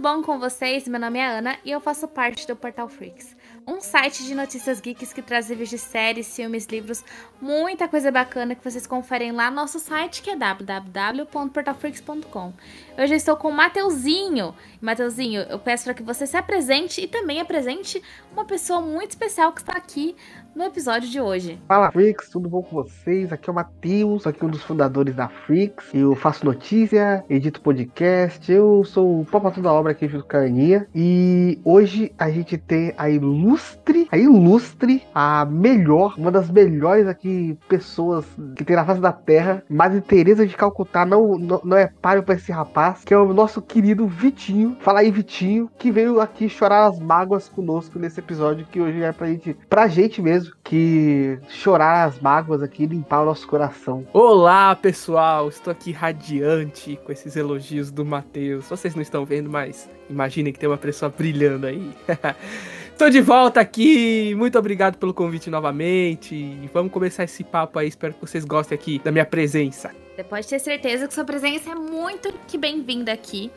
[0.00, 0.88] Bom com vocês?
[0.88, 3.36] Meu nome é Ana e eu faço parte do Portal Freaks,
[3.66, 7.04] um site de notícias geeks que traz reviews de séries, filmes, livros,
[7.38, 12.54] muita coisa bacana que vocês conferem lá no nosso site que é www.portalfreaks.com.
[12.98, 14.54] Hoje eu estou com o Mateuzinho.
[14.80, 19.52] Mateuzinho, eu peço para que você se apresente e também apresente uma pessoa muito especial
[19.52, 20.16] que está aqui
[20.54, 21.58] no episódio de hoje.
[21.68, 23.32] Fala Freaks, tudo bom com vocês?
[23.32, 25.94] Aqui é o Matheus, aqui um dos fundadores da Freaks.
[25.94, 30.40] Eu faço notícia, edito podcast, eu sou o papo da obra aqui junto com a
[30.40, 30.86] Aninha.
[30.94, 37.56] E hoje a gente tem a ilustre, a ilustre, a melhor, uma das melhores aqui
[37.68, 38.24] pessoas
[38.56, 42.22] que tem na face da terra, Madre Teresa de Calcutá, não, não, não é páreo
[42.22, 44.76] pra esse rapaz, que é o nosso querido Vitinho.
[44.80, 49.12] Fala aí, Vitinho, que veio aqui chorar as mágoas conosco nesse episódio, que hoje é
[49.12, 54.06] pra gente, pra gente mesmo que chorar as mágoas aqui limpar o nosso coração.
[54.12, 55.48] Olá, pessoal!
[55.48, 58.68] Estou aqui radiante com esses elogios do Matheus.
[58.68, 61.90] Vocês não estão vendo, mas imaginem que tem uma pessoa brilhando aí.
[63.00, 64.34] Estou de volta aqui.
[64.34, 66.34] Muito obrigado pelo convite novamente.
[66.34, 67.88] E vamos começar esse papo aí.
[67.88, 69.90] Espero que vocês gostem aqui da minha presença.
[70.20, 73.50] Você pode ter certeza que sua presença é muito que bem-vinda aqui.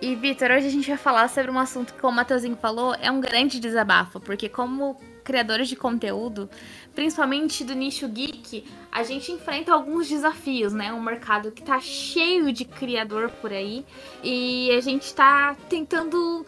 [0.00, 2.94] E, Vitor, hoje a gente vai falar sobre um assunto que, como o Matheusinho falou,
[3.00, 6.48] é um grande desabafo, porque como criadores de conteúdo,
[6.94, 10.92] principalmente do nicho geek, a gente enfrenta alguns desafios, né?
[10.92, 13.84] Um mercado que tá cheio de criador por aí
[14.22, 16.46] e a gente tá tentando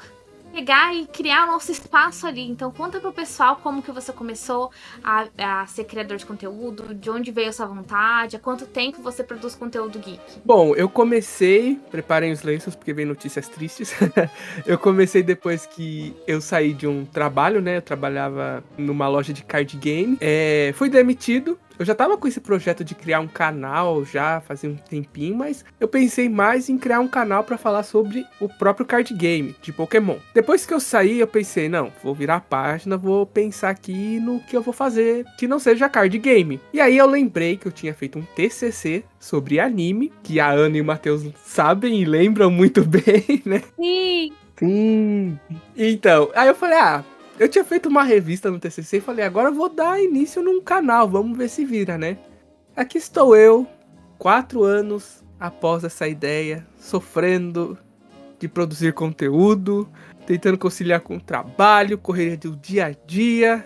[0.56, 2.48] pegar e criar o nosso espaço ali.
[2.48, 4.70] Então conta pro pessoal como que você começou
[5.04, 9.22] a, a ser criador de conteúdo, de onde veio essa vontade, há quanto tempo você
[9.22, 10.40] produz conteúdo geek.
[10.42, 13.94] Bom, eu comecei, preparem os lenços porque vem notícias tristes.
[14.64, 17.76] eu comecei depois que eu saí de um trabalho, né?
[17.76, 20.16] Eu trabalhava numa loja de card game.
[20.22, 24.70] É, fui demitido eu já tava com esse projeto de criar um canal já fazia
[24.70, 28.86] um tempinho, mas eu pensei mais em criar um canal para falar sobre o próprio
[28.86, 30.16] card game de Pokémon.
[30.34, 34.40] Depois que eu saí, eu pensei, não, vou virar a página, vou pensar aqui no
[34.40, 36.60] que eu vou fazer que não seja card game.
[36.72, 40.76] E aí eu lembrei que eu tinha feito um TCC sobre anime, que a Ana
[40.78, 43.62] e o Matheus sabem e lembram muito bem, né?
[43.76, 44.32] Sim.
[44.58, 45.38] Sim.
[45.76, 47.04] Então, aí eu falei, ah,
[47.38, 50.60] eu tinha feito uma revista no TCC e falei, agora eu vou dar início num
[50.60, 52.18] canal, vamos ver se vira, né?
[52.74, 53.66] Aqui estou eu,
[54.18, 57.78] quatro anos após essa ideia, sofrendo
[58.38, 59.88] de produzir conteúdo,
[60.26, 63.64] tentando conciliar com o trabalho, correria do dia a dia.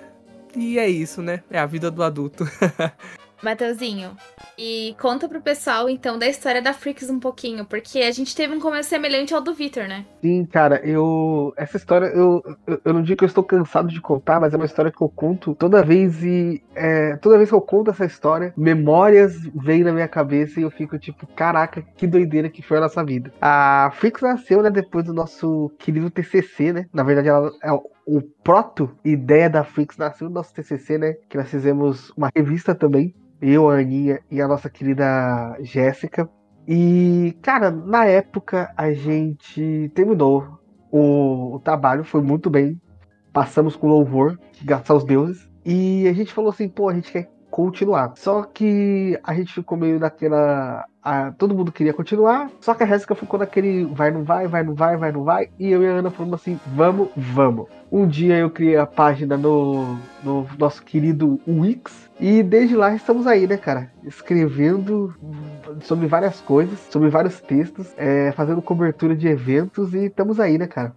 [0.57, 1.43] E é isso, né?
[1.51, 2.45] É a vida do adulto.
[3.43, 4.17] Mateuzinho,
[4.59, 8.55] e conta pro pessoal, então, da história da Freaks um pouquinho, porque a gente teve
[8.55, 10.05] um começo semelhante ao do Victor, né?
[10.21, 11.53] Sim, cara, eu.
[11.57, 12.43] Essa história, eu,
[12.85, 15.09] eu, não digo que eu estou cansado de contar, mas é uma história que eu
[15.09, 16.63] conto toda vez e.
[16.75, 20.71] É, toda vez que eu conto essa história, memórias vêm na minha cabeça e eu
[20.71, 23.33] fico tipo, caraca, que doideira que foi a nossa vida.
[23.41, 26.87] A Freaks nasceu, né, depois do nosso querido TCC, né?
[26.93, 27.71] Na verdade, ela é
[28.17, 31.15] o proto ideia da Freaks nasceu no nosso TCC, né?
[31.29, 36.29] Que nós fizemos uma revista também eu, a Aninha e a nossa querida Jéssica.
[36.69, 40.61] E, cara, na época a gente terminou
[40.91, 42.81] o, o, trabalho, foi muito bem.
[43.33, 45.49] Passamos com louvor, graças aos deuses.
[45.65, 48.13] E a gente falou assim, pô, a gente quer continuar.
[48.17, 50.85] Só que a gente ficou meio naquela.
[51.03, 54.63] A, todo mundo queria continuar, só que a Jéssica ficou naquele vai, não vai, vai,
[54.63, 55.49] não vai, vai, não vai.
[55.59, 57.69] E eu e a Ana falamos assim: vamos, vamos.
[57.91, 62.11] Um dia eu criei a página no, no nosso querido Wix.
[62.21, 63.91] E desde lá estamos aí, né, cara?
[64.05, 65.15] Escrevendo
[65.83, 70.67] sobre várias coisas, sobre vários textos, é, fazendo cobertura de eventos e estamos aí, né,
[70.67, 70.95] cara?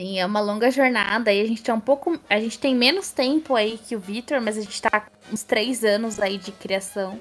[0.00, 2.16] Sim, é uma longa jornada e a gente tem um pouco.
[2.30, 5.82] A gente tem menos tempo aí que o Victor, mas a gente tá uns três
[5.82, 7.18] anos aí de criação.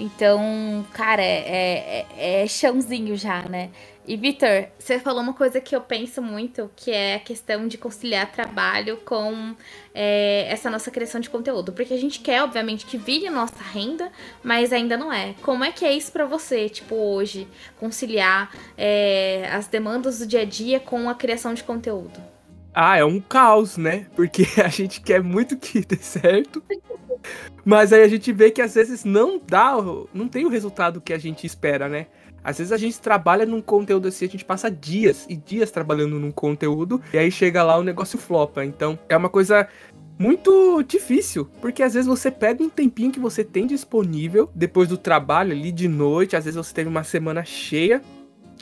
[0.00, 3.70] Então, cara, é, é, é chãozinho já, né?
[4.08, 7.76] E, Vitor, você falou uma coisa que eu penso muito, que é a questão de
[7.76, 9.54] conciliar trabalho com
[9.94, 11.72] é, essa nossa criação de conteúdo.
[11.72, 14.10] Porque a gente quer, obviamente, que vire nossa renda,
[14.42, 15.34] mas ainda não é.
[15.42, 17.46] Como é que é isso para você, tipo, hoje,
[17.78, 22.20] conciliar é, as demandas do dia a dia com a criação de conteúdo?
[22.74, 24.06] Ah, é um caos, né?
[24.16, 26.62] Porque a gente quer muito que dê certo.
[27.64, 29.76] Mas aí a gente vê que às vezes não dá,
[30.12, 32.06] não tem o resultado que a gente espera, né?
[32.42, 36.18] Às vezes a gente trabalha num conteúdo assim, a gente passa dias e dias trabalhando
[36.18, 38.64] num conteúdo, e aí chega lá o negócio flopa.
[38.64, 39.68] Então, é uma coisa
[40.18, 44.98] muito difícil, porque às vezes você pega um tempinho que você tem disponível depois do
[44.98, 48.02] trabalho ali de noite, às vezes você teve uma semana cheia,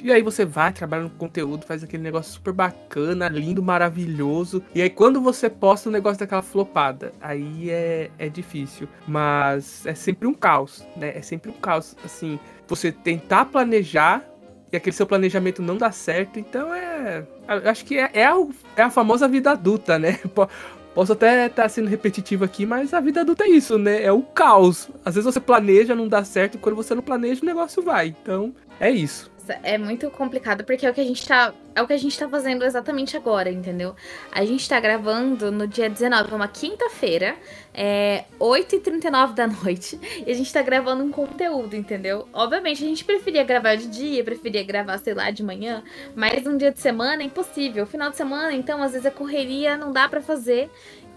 [0.03, 4.63] e aí você vai, trabalha no conteúdo, faz aquele negócio super bacana, lindo, maravilhoso.
[4.75, 8.89] E aí quando você posta o negócio daquela flopada, aí é, é difícil.
[9.07, 11.17] Mas é sempre um caos, né?
[11.17, 11.97] É sempre um caos.
[12.05, 14.25] Assim, você tentar planejar
[14.73, 16.39] e aquele seu planejamento não dá certo.
[16.39, 17.25] Então é.
[17.65, 18.37] Acho que é, é, a,
[18.77, 20.19] é a famosa vida adulta, né?
[20.95, 24.03] Posso até estar tá sendo repetitivo aqui, mas a vida adulta é isso, né?
[24.03, 24.89] É o caos.
[25.05, 28.09] Às vezes você planeja, não dá certo, e quando você não planeja, o negócio vai.
[28.21, 29.31] Então, é isso.
[29.63, 31.55] É muito complicado porque é o que a gente tá.
[31.75, 33.95] É o que a gente tá fazendo exatamente agora, entendeu?
[34.33, 37.37] A gente tá gravando no dia 19, uma quinta-feira,
[37.73, 42.27] é 8h39 da noite, e a gente tá gravando um conteúdo, entendeu?
[42.33, 45.85] Obviamente, a gente preferia gravar de dia, preferia gravar, sei lá, de manhã,
[46.17, 47.87] mas um dia de semana é impossível.
[47.87, 50.69] Final de semana, então, às vezes a correria não dá para fazer.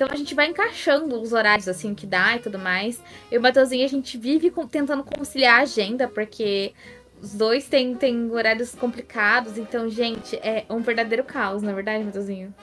[0.01, 2.99] Então a gente vai encaixando os horários assim que dá e tudo mais.
[3.29, 6.73] Eu e o Matheusinho, a gente vive tentando conciliar a agenda, porque
[7.21, 12.03] os dois têm, têm horários complicados, então, gente, é um verdadeiro caos, na é verdade,
[12.03, 12.53] Matheusinho?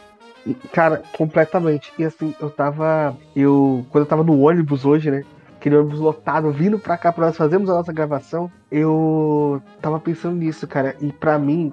[0.72, 1.92] Cara, completamente.
[1.98, 3.16] E assim, eu tava.
[3.36, 3.84] Eu.
[3.90, 5.24] Quando eu tava no ônibus hoje, né?
[5.56, 10.36] Aquele ônibus lotado, vindo pra cá pra nós fazermos a nossa gravação, eu tava pensando
[10.36, 10.96] nisso, cara.
[11.00, 11.72] E para mim,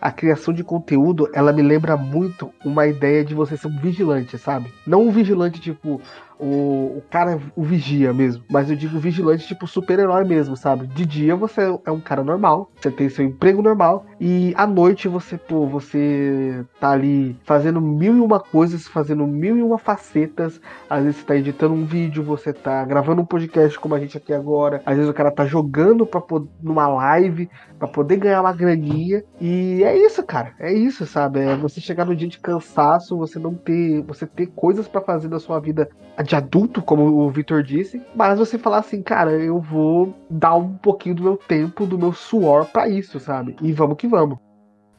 [0.00, 4.38] a criação de conteúdo, ela me lembra muito uma ideia de você ser um vigilante,
[4.38, 4.72] sabe?
[4.86, 6.00] Não um vigilante tipo,
[6.38, 8.44] o, o cara, o vigia mesmo.
[8.50, 10.86] Mas eu digo vigilante, tipo super-herói mesmo, sabe?
[10.86, 15.08] De dia você é um cara normal, você tem seu emprego normal, e à noite
[15.08, 20.60] você, pô, você tá ali fazendo mil e uma coisas, fazendo mil e uma facetas.
[20.88, 24.16] Às vezes você tá editando um vídeo, você tá gravando um podcast como a gente
[24.16, 24.82] aqui agora.
[24.86, 26.22] Às vezes o cara tá jogando pra,
[26.62, 27.48] numa live
[27.78, 29.22] para poder ganhar uma graninha.
[29.40, 30.54] E é isso, cara.
[30.58, 31.40] É isso, sabe?
[31.40, 34.02] É você chegar no dia de cansaço, você não ter.
[34.02, 35.88] Você ter coisas para fazer da sua vida
[36.24, 40.74] de adulto, como o Victor disse, mas você falar assim, cara, eu vou dar um
[40.74, 43.56] pouquinho do meu tempo, do meu suor para isso, sabe?
[43.60, 44.38] E vamos que vamos.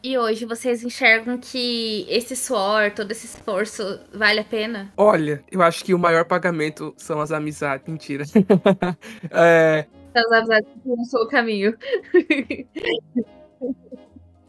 [0.03, 4.93] E hoje vocês enxergam que esse suor, todo esse esforço vale a pena?
[4.95, 7.87] Olha, eu acho que o maior pagamento são as amizades.
[7.87, 8.23] Mentira.
[9.31, 9.85] é...
[10.15, 11.75] São as amizades que não sou o caminho.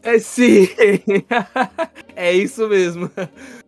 [0.03, 0.67] é sim.
[2.15, 3.11] é isso mesmo.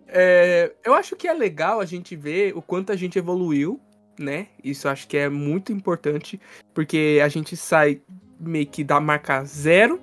[0.08, 3.82] É, eu acho que é legal a gente ver o quanto a gente evoluiu,
[4.20, 4.48] né?
[4.64, 6.40] Isso acho que é muito importante,
[6.74, 8.02] porque a gente sai
[8.40, 10.02] meio que da marca zero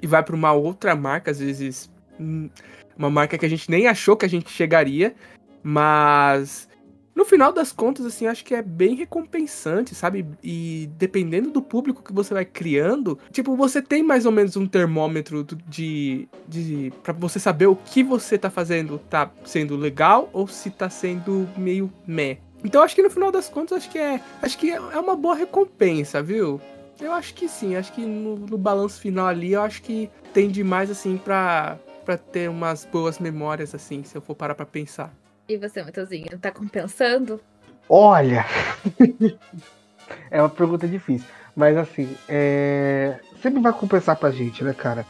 [0.00, 2.48] e vai para uma outra marca, às vezes hum,
[2.96, 5.14] uma marca que a gente nem achou que a gente chegaria,
[5.62, 6.68] mas
[7.18, 10.24] no final das contas, assim, acho que é bem recompensante, sabe?
[10.40, 14.68] E dependendo do público que você vai criando, tipo, você tem mais ou menos um
[14.68, 16.28] termômetro de.
[16.46, 20.88] de para você saber o que você tá fazendo tá sendo legal ou se tá
[20.88, 22.38] sendo meio meh.
[22.62, 24.20] Então acho que no final das contas, acho que é.
[24.40, 26.60] Acho que é uma boa recompensa, viu?
[27.00, 30.48] Eu acho que sim, acho que no, no balanço final ali, eu acho que tem
[30.48, 35.12] demais, assim, pra, pra ter umas boas memórias, assim, se eu for parar pra pensar.
[35.48, 37.40] E você, Matheusinho, tá compensando?
[37.88, 38.44] Olha!
[40.30, 41.26] é uma pergunta difícil.
[41.56, 43.18] Mas assim, é...
[43.42, 45.04] sempre vai compensar pra gente, né, cara?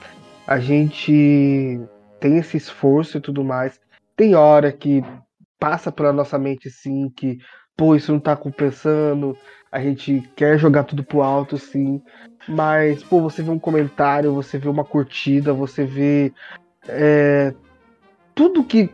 [0.47, 1.79] A gente
[2.21, 3.81] tem esse esforço e tudo mais.
[4.17, 5.03] Tem hora que
[5.59, 7.39] passa pela nossa mente, sim, que,
[7.77, 9.37] pô, isso não tá compensando.
[9.71, 12.03] A gente quer jogar tudo pro alto, sim.
[12.49, 16.33] Mas, pô, você vê um comentário, você vê uma curtida, você vê.
[16.89, 17.53] É,
[18.35, 18.91] tudo que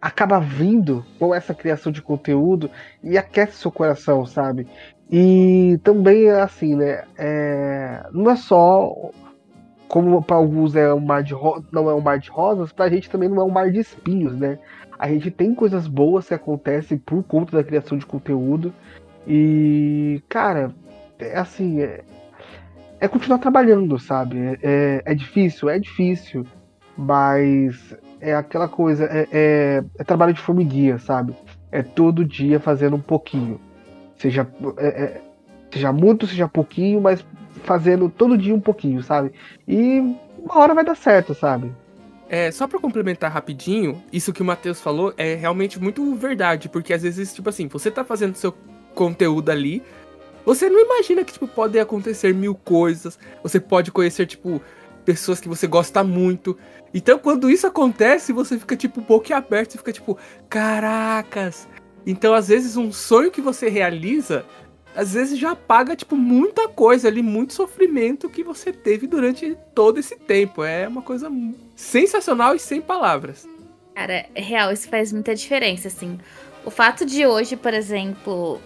[0.00, 2.70] acaba vindo com essa criação de conteúdo
[3.02, 4.66] e aquece seu coração, sabe?
[5.10, 7.04] E também é assim, né?
[7.16, 9.12] É, não é só
[9.88, 11.34] como para alguns é um mar de
[11.72, 14.36] não é um mar de rosas, pra gente também não é um mar de espinhos,
[14.36, 14.58] né?
[14.98, 18.74] A gente tem coisas boas que acontecem por conta da criação de conteúdo.
[19.28, 20.74] E, cara,
[21.18, 22.02] é assim, é,
[22.98, 24.38] é continuar trabalhando, sabe?
[24.38, 26.46] É, é, é difícil, é difícil,
[26.96, 31.34] mas é aquela coisa, é, é, é, trabalho de formiguinha, sabe?
[31.70, 33.60] É todo dia fazendo um pouquinho.
[34.16, 35.20] Seja, é, é,
[35.70, 37.24] seja muito, seja pouquinho, mas
[37.64, 39.32] fazendo todo dia um pouquinho, sabe?
[39.66, 40.00] E
[40.38, 41.70] uma hora vai dar certo, sabe?
[42.30, 46.92] É, só para complementar rapidinho, isso que o Matheus falou é realmente muito verdade, porque
[46.92, 48.54] às vezes, tipo assim, você tá fazendo seu
[48.98, 49.82] conteúdo ali,
[50.44, 54.60] você não imagina que, tipo, pode acontecer mil coisas, você pode conhecer, tipo,
[55.04, 56.58] pessoas que você gosta muito,
[56.92, 61.68] então, quando isso acontece, você fica, tipo, aberto você fica, tipo, caracas.
[62.06, 64.44] Então, às vezes, um sonho que você realiza,
[64.96, 69.98] às vezes já paga, tipo, muita coisa ali, muito sofrimento que você teve durante todo
[69.98, 70.64] esse tempo.
[70.64, 71.30] É uma coisa
[71.76, 73.46] sensacional e sem palavras.
[73.94, 76.18] Cara, é real, isso faz muita diferença, assim.
[76.64, 78.60] O fato de hoje, por exemplo,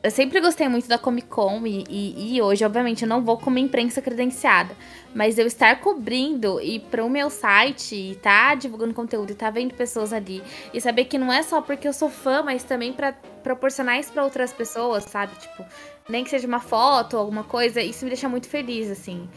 [0.00, 3.36] eu sempre gostei muito da Comic Con e, e, e, hoje, obviamente, eu não vou
[3.36, 4.76] como imprensa credenciada.
[5.12, 9.50] Mas eu estar cobrindo e para o meu site e tá divulgando conteúdo e tá
[9.50, 12.92] vendo pessoas ali e saber que não é só porque eu sou fã, mas também
[12.92, 13.12] para
[13.42, 15.34] proporcionar isso para outras pessoas, sabe?
[15.36, 15.64] Tipo,
[16.08, 19.28] nem que seja uma foto alguma coisa, isso me deixa muito feliz, assim.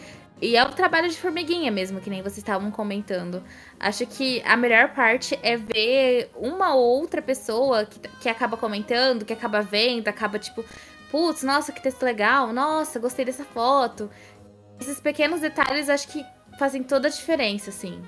[0.42, 3.44] E é o trabalho de formiguinha mesmo, que nem vocês estavam comentando.
[3.80, 9.24] Acho que a melhor parte é ver uma ou outra pessoa que, que acaba comentando,
[9.24, 10.66] que acaba vendo, acaba tipo,
[11.12, 14.10] putz, nossa, que texto legal, nossa, gostei dessa foto.
[14.80, 16.26] Esses pequenos detalhes acho que
[16.58, 18.02] fazem toda a diferença, assim.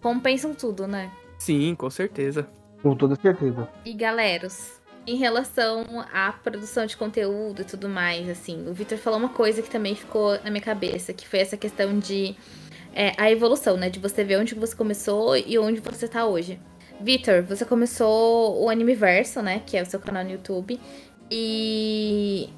[0.00, 1.10] Compensam tudo, né?
[1.36, 2.48] Sim, com certeza.
[2.80, 3.68] Com toda certeza.
[3.84, 9.18] E galeros, em relação à produção de conteúdo e tudo mais, assim, o Victor falou
[9.18, 12.36] uma coisa que também ficou na minha cabeça, que foi essa questão de
[12.94, 13.90] é, a evolução, né?
[13.90, 16.60] De você ver onde você começou e onde você tá hoje.
[17.00, 19.62] Victor, você começou o Animeverso, né?
[19.66, 20.78] Que é o seu canal no YouTube.
[21.30, 22.48] E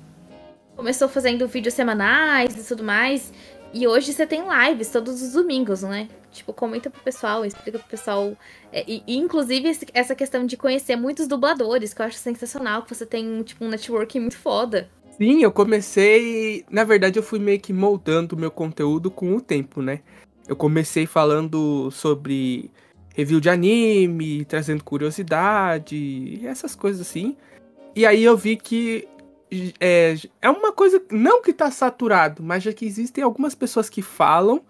[0.77, 3.33] começou fazendo vídeos semanais e tudo mais.
[3.73, 6.09] E hoje você tem lives todos os domingos, né?
[6.35, 8.37] Tipo, comenta pro pessoal, explica pro pessoal.
[8.73, 13.07] É, e, inclusive, essa questão de conhecer muitos dubladores, que eu acho sensacional, que você
[13.07, 14.91] tem, tipo, um networking muito foda.
[15.17, 16.65] Sim, eu comecei.
[16.69, 20.01] Na verdade, eu fui meio que moldando o meu conteúdo com o tempo, né?
[20.49, 22.71] Eu comecei falando sobre
[23.15, 27.37] review de anime, trazendo curiosidade, essas coisas assim.
[27.95, 29.07] E aí eu vi que
[29.81, 34.03] é, é uma coisa, não que tá saturado, mas já que existem algumas pessoas que
[34.03, 34.63] falam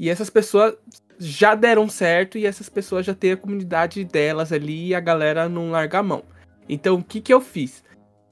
[0.00, 0.74] e essas pessoas
[1.18, 5.46] já deram certo e essas pessoas já têm a comunidade delas ali e a galera
[5.46, 6.22] não larga a mão.
[6.66, 7.84] Então o que que eu fiz?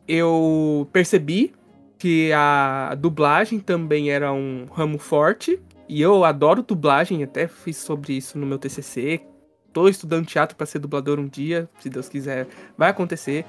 [0.09, 1.53] Eu percebi
[1.99, 8.15] que a dublagem também era um ramo forte e eu adoro dublagem, até fiz sobre
[8.15, 9.21] isso no meu TCC.
[9.71, 12.47] Tô estudando teatro para ser dublador um dia, se Deus quiser,
[12.79, 13.45] vai acontecer.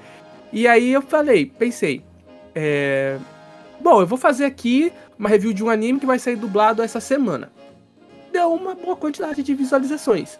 [0.52, 2.04] E aí eu falei, pensei,
[2.54, 3.18] é...
[3.80, 7.00] Bom, eu vou fazer aqui uma review de um anime que vai sair dublado essa
[7.00, 7.50] semana.
[8.40, 10.38] Deu uma boa quantidade de visualizações.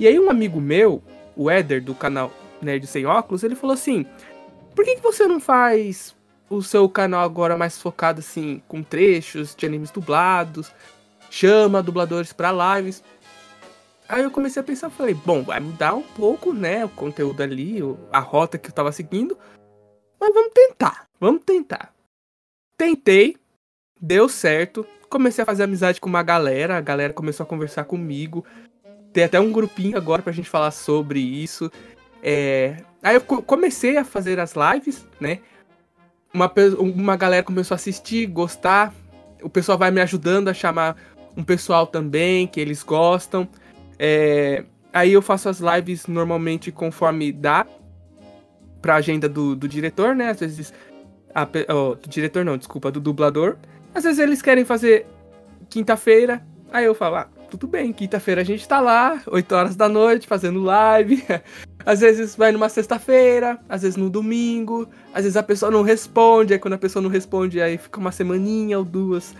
[0.00, 1.02] E aí um amigo meu,
[1.36, 2.32] o Éder, do canal
[2.62, 4.06] Nerd Sem Óculos, ele falou assim:
[4.74, 6.16] Por que, que você não faz
[6.48, 10.72] o seu canal agora mais focado assim, com trechos de animes dublados?
[11.30, 13.04] Chama dubladores para lives.
[14.08, 17.78] Aí eu comecei a pensar, falei, bom, vai mudar um pouco, né, o conteúdo ali,
[18.10, 19.36] a rota que eu tava seguindo,
[20.18, 21.06] mas vamos tentar.
[21.20, 21.92] Vamos tentar.
[22.78, 23.36] Tentei,
[24.00, 24.86] deu certo.
[25.14, 28.44] Comecei a fazer amizade com uma galera, a galera começou a conversar comigo.
[29.12, 31.70] Tem até um grupinho agora pra gente falar sobre isso.
[32.20, 32.78] É...
[33.00, 35.38] Aí eu comecei a fazer as lives, né?
[36.34, 38.92] Uma, uma galera começou a assistir, gostar.
[39.40, 40.96] O pessoal vai me ajudando a chamar
[41.36, 43.48] um pessoal também, que eles gostam.
[43.96, 44.64] É...
[44.92, 47.64] Aí eu faço as lives normalmente conforme dá
[48.82, 50.30] pra agenda do, do diretor, né?
[50.30, 50.74] Às vezes.
[51.32, 53.58] A, oh, do diretor não, desculpa, do dublador.
[53.94, 55.06] Às vezes eles querem fazer
[55.70, 56.44] quinta-feira.
[56.72, 60.26] Aí eu falo, ah, tudo bem, quinta-feira a gente tá lá, 8 horas da noite,
[60.26, 61.22] fazendo live.
[61.86, 66.54] Às vezes vai numa sexta-feira, às vezes no domingo, às vezes a pessoa não responde,
[66.54, 69.34] aí quando a pessoa não responde, aí fica uma semaninha ou duas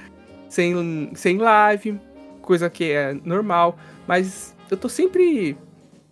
[0.46, 1.98] sem, sem live,
[2.42, 3.78] coisa que é normal.
[4.06, 5.56] Mas eu tô sempre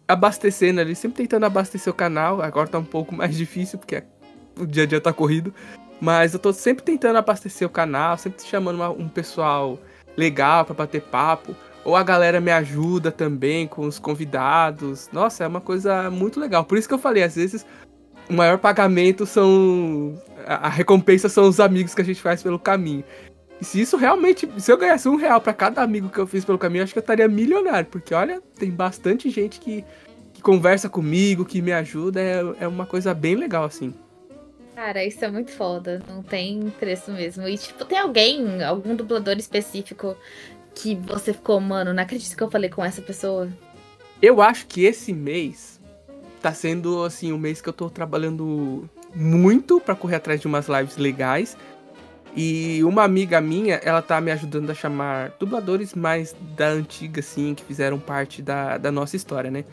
[0.09, 2.41] abastecendo ali, sempre tentando abastecer o canal.
[2.41, 4.03] Agora tá um pouco mais difícil, porque
[4.59, 5.55] o dia a dia tá corrido.
[6.03, 9.79] Mas eu tô sempre tentando abastecer o canal, sempre chamando uma, um pessoal
[10.17, 11.55] legal para bater papo.
[11.85, 15.09] Ou a galera me ajuda também com os convidados.
[15.13, 16.65] Nossa, é uma coisa muito legal.
[16.65, 17.65] Por isso que eu falei, às vezes
[18.29, 20.21] o maior pagamento são.
[20.45, 23.05] A recompensa são os amigos que a gente faz pelo caminho.
[23.61, 24.49] E se isso realmente.
[24.59, 26.99] Se eu ganhasse um real para cada amigo que eu fiz pelo caminho, acho que
[26.99, 27.89] eu estaria milionário.
[27.89, 29.85] Porque olha, tem bastante gente que,
[30.35, 32.21] que conversa comigo, que me ajuda.
[32.21, 33.95] É, é uma coisa bem legal, assim.
[34.75, 36.03] Cara, isso é muito foda.
[36.09, 37.47] Não tem preço mesmo.
[37.47, 40.17] E, tipo, tem alguém, algum dublador específico
[40.75, 43.49] que você ficou, mano, não acredito que eu falei com essa pessoa?
[44.21, 45.81] Eu acho que esse mês
[46.41, 50.69] tá sendo, assim, um mês que eu tô trabalhando muito para correr atrás de umas
[50.69, 51.57] lives legais.
[52.35, 57.55] E uma amiga minha, ela tá me ajudando a chamar dubladores mais da antiga, assim,
[57.55, 59.65] que fizeram parte da, da nossa história, né?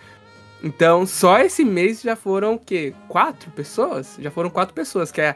[0.63, 2.94] Então, só esse mês já foram o quê?
[3.08, 4.18] Quatro pessoas?
[4.20, 5.36] Já foram quatro pessoas, que é,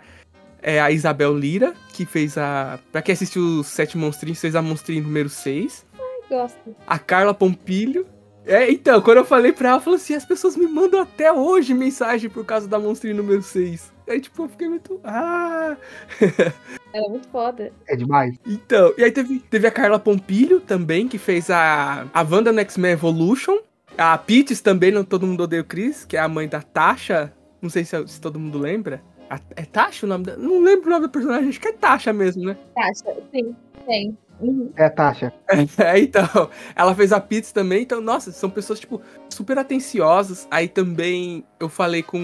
[0.62, 2.80] é a Isabel Lira, que fez a.
[2.92, 5.86] Pra quem assistiu os Sete Monstrinhos, fez a Monstrinho número 6.
[5.94, 6.76] Ai, gosto.
[6.86, 8.06] A Carla Pompilho,
[8.46, 11.32] É, então, quando eu falei pra ela, ela falou assim: as pessoas me mandam até
[11.32, 13.94] hoje mensagem por causa da Monstrinho número 6.
[14.08, 15.00] Aí, tipo, eu fiquei muito.
[15.06, 15.78] Ah!
[16.94, 17.72] Ela é muito foda.
[17.88, 18.38] É demais.
[18.46, 22.60] Então, e aí teve, teve a Carla Pompilho também, que fez a, a Wanda no
[22.60, 23.58] X-Men Evolution.
[23.98, 27.32] A Peaches também, não Todo Mundo Odeia o Chris, que é a mãe da Tasha.
[27.62, 29.02] Não sei se, se todo mundo lembra.
[29.30, 30.38] A, é Tasha o nome da.
[30.38, 32.58] Não lembro o nome da personagem, acho que é Tasha mesmo, né?
[32.76, 34.18] Tasha, sim, tem.
[34.40, 34.72] Uhum.
[34.76, 35.34] É a Tasha.
[35.78, 40.48] É, então, ela fez a pizza também, então, nossa, são pessoas, tipo, super atenciosas.
[40.50, 42.20] Aí também eu falei com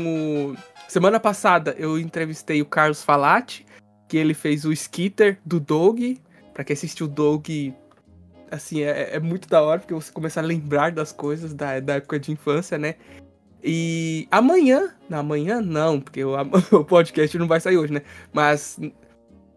[0.53, 0.55] o.
[0.87, 3.65] Semana passada eu entrevistei o Carlos Falati,
[4.07, 5.99] que ele fez o Skitter do Doug.
[6.53, 7.47] Pra quem assistiu o Doug,
[8.51, 11.95] assim, é, é, muito da hora, porque você começa a lembrar das coisas da, da
[11.95, 12.95] época de infância, né?
[13.63, 16.33] E amanhã, não, amanhã não, porque o,
[16.71, 18.01] o podcast não vai sair hoje, né?
[18.31, 18.79] Mas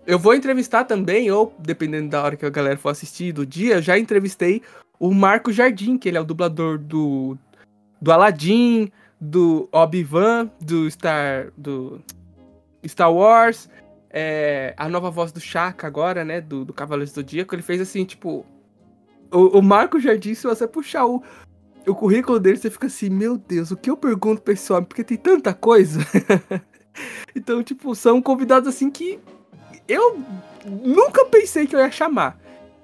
[0.06, 3.76] eu vou entrevistar também, ou dependendo da hora que a galera for assistir, do dia,
[3.76, 4.62] eu já entrevistei
[4.98, 7.36] o Marco Jardim, que ele é o dublador do,
[8.00, 12.00] do Aladdin, do Obi-Wan, do Star, do
[12.86, 13.68] Star Wars,
[14.10, 17.80] é, a nova voz do Chaka agora, né, do, do Cavaleiros do Zodíaco, ele fez
[17.80, 18.44] assim, tipo...
[19.32, 21.22] O, o Marco Jardim, se você puxar o,
[21.86, 24.84] o currículo dele, você fica assim, meu Deus, o que eu pergunto pra esse homem?
[24.84, 26.00] Porque tem tanta coisa.
[27.34, 29.18] então, tipo, são convidados assim que
[29.88, 30.20] eu
[30.64, 32.38] nunca pensei que eu ia chamar.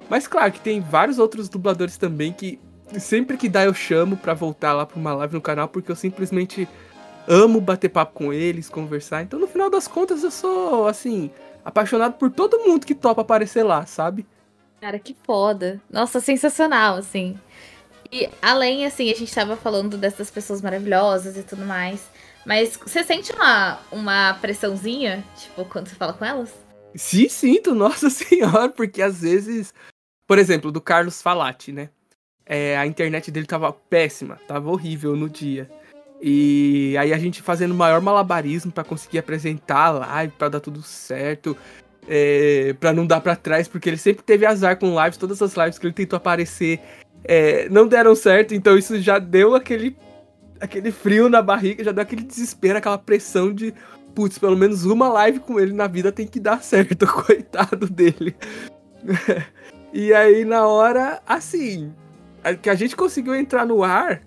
[0.08, 2.58] Mas claro que tem vários outros dubladores também que
[2.98, 5.96] sempre que dá eu chamo para voltar lá pra uma live no canal, porque eu
[5.96, 6.66] simplesmente
[7.26, 9.22] amo bater papo com eles, conversar.
[9.22, 11.30] Então no final das contas eu sou, assim,
[11.64, 14.26] apaixonado por todo mundo que topa aparecer lá, sabe?
[14.80, 15.80] Cara, que foda.
[15.90, 17.38] Nossa, sensacional, assim.
[18.10, 22.08] E além, assim, a gente tava falando dessas pessoas maravilhosas e tudo mais.
[22.46, 26.54] Mas você sente uma, uma pressãozinha, tipo, quando você fala com elas?
[26.94, 29.74] Sim, sinto, nossa senhora, porque às vezes,
[30.26, 31.90] por exemplo, do Carlos Falati, né?
[32.46, 35.70] É, a internet dele tava péssima, tava horrível no dia.
[36.20, 40.60] E aí a gente fazendo o maior malabarismo para conseguir apresentar a live, pra dar
[40.60, 41.56] tudo certo,
[42.08, 45.54] é, para não dar para trás, porque ele sempre teve azar com lives, todas as
[45.54, 46.80] lives que ele tentou aparecer
[47.24, 49.96] é, não deram certo, então isso já deu aquele,
[50.60, 53.74] aquele frio na barriga, já deu aquele desespero, aquela pressão de
[54.14, 58.34] putz, pelo menos uma live com ele na vida tem que dar certo, coitado dele.
[59.92, 61.92] e aí, na hora, assim,
[62.62, 64.22] que a gente conseguiu entrar no ar,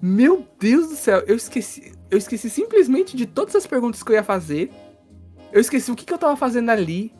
[0.00, 4.16] meu Deus do céu, eu esqueci, eu esqueci simplesmente de todas as perguntas que eu
[4.16, 4.70] ia fazer.
[5.52, 7.12] Eu esqueci o que, que eu tava fazendo ali.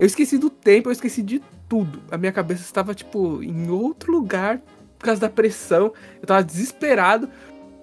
[0.00, 2.00] Eu esqueci do tempo, eu esqueci de tudo.
[2.10, 4.58] A minha cabeça estava, tipo, em outro lugar
[4.98, 5.92] por causa da pressão.
[6.20, 7.28] Eu tava desesperado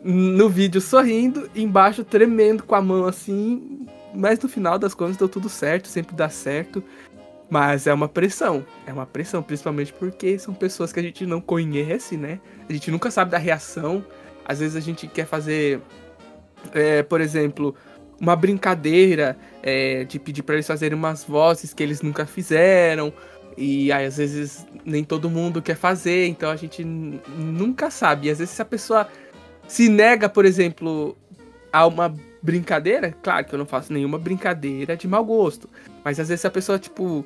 [0.03, 3.85] no vídeo sorrindo, embaixo tremendo com a mão assim.
[4.15, 6.83] Mas no final das contas deu tudo certo, sempre dá certo.
[7.51, 11.39] Mas é uma pressão, é uma pressão, principalmente porque são pessoas que a gente não
[11.39, 12.39] conhece, né?
[12.67, 14.03] A gente nunca sabe da reação.
[14.43, 15.79] Às vezes a gente quer fazer,
[16.73, 17.75] é, por exemplo,
[18.19, 23.13] uma brincadeira é, de pedir para eles fazerem umas vozes que eles nunca fizeram.
[23.57, 28.27] E aí, às vezes, nem todo mundo quer fazer, então a gente nunca sabe.
[28.27, 29.07] E às vezes, se a pessoa
[29.67, 31.17] se nega, por exemplo,
[31.71, 35.69] a uma brincadeira, claro que eu não faço nenhuma brincadeira de mau gosto.
[36.03, 37.25] Mas às vezes a pessoa, tipo,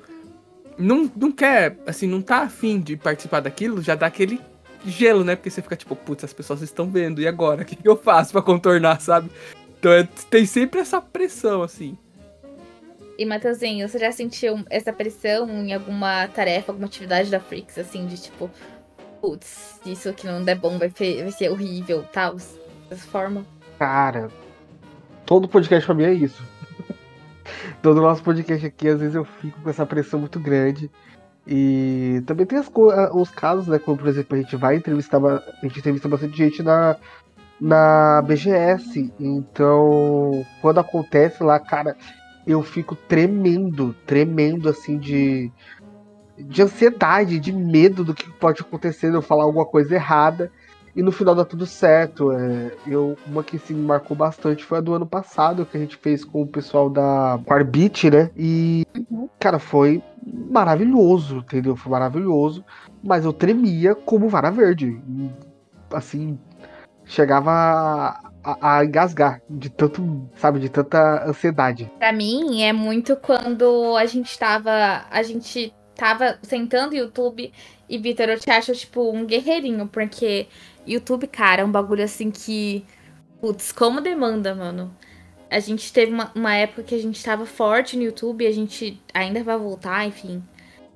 [0.77, 4.39] não, não quer, assim, não tá afim de participar daquilo, já dá aquele
[4.85, 5.35] gelo, né?
[5.35, 7.61] Porque você fica tipo, putz, as pessoas estão vendo, e agora?
[7.61, 9.29] O que eu faço para contornar, sabe?
[9.81, 11.97] Então é, tem sempre essa pressão, assim.
[13.17, 18.05] E, Matheusinho, você já sentiu essa pressão em alguma tarefa, alguma atividade da Freaks, assim,
[18.05, 18.47] de tipo,
[19.19, 23.43] putz, isso que não der bom vai, vai ser horrível, tal, dessa forma?
[23.79, 24.29] Cara,
[25.25, 26.43] todo podcast pra mim é isso.
[27.81, 30.91] todo nosso podcast aqui, às vezes eu fico com essa pressão muito grande.
[31.47, 32.69] E também tem as,
[33.13, 33.79] os casos, né?
[33.79, 36.95] Como por exemplo, a gente vai entrevistar, a gente entrevista bastante gente na,
[37.61, 39.13] na BGS.
[39.19, 41.95] Então, quando acontece lá, cara,
[42.47, 45.51] eu fico tremendo, tremendo assim de
[46.37, 50.51] de ansiedade, de medo do que pode acontecer de eu falar alguma coisa errada.
[50.95, 52.31] E no final dá tudo certo.
[52.31, 55.79] É, eu, uma que se me marcou bastante foi a do ano passado, que a
[55.79, 58.29] gente fez com o pessoal da Quarbit, né?
[58.35, 59.29] E, uhum.
[59.39, 60.03] cara, foi
[60.49, 61.75] maravilhoso, entendeu?
[61.75, 62.65] Foi maravilhoso.
[63.03, 64.99] Mas eu tremia como vara verde.
[65.93, 66.37] Assim,
[67.05, 67.51] chegava
[68.43, 71.91] a, a, engasgar de tanto, sabe, de tanta ansiedade.
[71.97, 75.05] Pra mim, é muito quando a gente tava.
[75.09, 77.51] A gente tava sentando YouTube
[77.87, 80.47] e, Vitor, eu te acho, tipo, um guerreirinho, porque
[80.87, 82.85] YouTube, cara, é um bagulho assim que.
[83.39, 84.95] Putz, como demanda, mano.
[85.49, 89.01] A gente teve uma, uma época que a gente tava forte no YouTube, a gente
[89.13, 90.41] ainda vai voltar, enfim.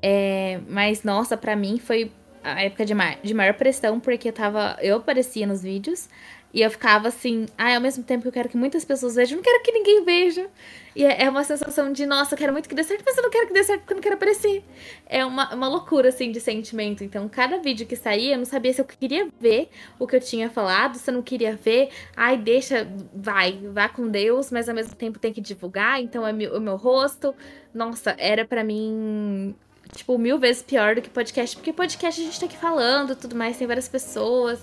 [0.01, 2.11] É, mas, nossa, para mim foi
[2.45, 4.77] a época de, ma de maior pressão, porque tava.
[4.81, 6.07] Eu aparecia nos vídeos.
[6.55, 9.33] E eu ficava assim, ah, ao mesmo tempo que eu quero que muitas pessoas vejam,
[9.33, 10.47] eu não quero que ninguém veja.
[10.95, 13.23] E é, é uma sensação de, nossa, eu quero muito que dê certo, mas eu
[13.23, 14.63] não quero que dê certo porque eu não quero aparecer.
[15.05, 17.03] É uma, uma loucura, assim, de sentimento.
[17.03, 19.67] Então, cada vídeo que saía, eu não sabia se eu queria ver
[19.99, 21.89] o que eu tinha falado, se eu não queria ver.
[22.15, 26.31] Ai, deixa, vai, vá com Deus, mas ao mesmo tempo tem que divulgar, então é
[26.31, 27.35] o meu rosto.
[27.73, 29.53] Nossa, era para mim
[29.95, 33.35] tipo, mil vezes pior do que podcast, porque podcast a gente tá aqui falando, tudo
[33.35, 34.59] mais, tem várias pessoas